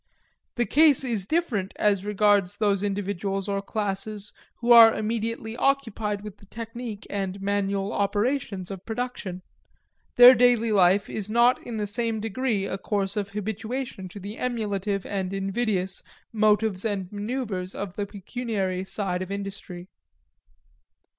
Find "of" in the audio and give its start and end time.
8.71-8.83, 13.15-13.29, 17.75-17.95, 19.21-19.29